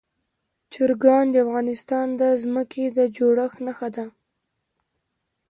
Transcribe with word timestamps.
چرګان 0.73 1.25
د 1.31 1.35
افغانستان 1.45 2.07
د 2.19 2.21
ځمکې 2.41 2.85
د 2.97 2.99
جوړښت 3.17 3.57
نښه 3.65 3.89
ده. 3.95 4.05